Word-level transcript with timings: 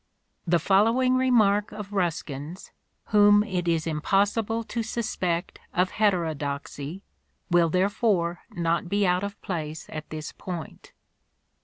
The 0.47 0.57
following 0.57 1.13
remark 1.15 1.71
of 1.71 1.93
Ruskin's, 1.93 2.71
whom 3.09 3.43
it 3.43 3.67
is 3.67 3.85
impossible 3.85 4.63
to 4.63 4.81
suspect 4.81 5.59
of" 5.75 5.91
heterodoxy," 5.99 7.03
will 7.51 7.69
therefore 7.69 8.39
not 8.49 8.89
be 8.89 9.05
out 9.05 9.23
of 9.23 9.39
place 9.43 9.85
at 9.89 10.09
this 10.09 10.31
point. 10.31 10.93